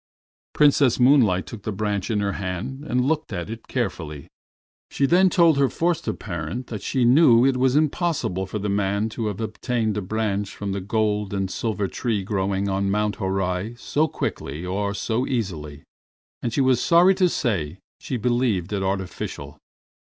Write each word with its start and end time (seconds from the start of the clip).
Princess 0.53 0.99
Moonlight 0.99 1.45
took 1.45 1.61
the 1.61 1.71
branch 1.71 2.09
in 2.09 2.21
her 2.21 2.31
hand 2.31 2.83
and 2.85 3.05
looked 3.05 3.31
at 3.31 3.51
it 3.51 3.67
carefully. 3.67 4.27
She 4.89 5.05
then 5.05 5.29
told 5.29 5.59
her 5.59 5.69
foster 5.69 6.11
parent 6.11 6.65
that 6.73 6.81
she 6.81 7.05
knew 7.05 7.45
it 7.45 7.55
was 7.55 7.75
impossible 7.75 8.47
for 8.47 8.57
the 8.57 8.67
man 8.67 9.09
to 9.09 9.27
have 9.27 9.39
obtained 9.39 9.95
a 9.95 10.01
branch 10.01 10.55
from 10.55 10.71
the 10.71 10.81
gold 10.81 11.35
and 11.35 11.51
silver 11.51 11.87
tree 11.87 12.23
growing 12.23 12.67
on 12.67 12.89
Mount 12.89 13.17
Horai 13.17 13.75
so 13.75 14.07
quickly 14.07 14.65
or 14.65 14.95
so 14.95 15.27
easily, 15.27 15.83
and 16.41 16.51
she 16.51 16.61
was 16.61 16.81
sorry 16.81 17.13
to 17.13 17.29
say 17.29 17.77
she 17.99 18.17
believed 18.17 18.73
it 18.73 18.81
artificial. 18.81 19.59